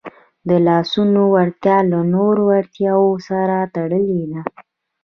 د 0.49 0.51
لاسونو 0.67 1.21
وړتیا 1.33 1.77
له 1.91 1.99
نورو 2.13 2.41
وړتیاوو 2.51 3.11
سره 3.27 3.55
تړلې 3.75 4.21
ده. 4.31 4.41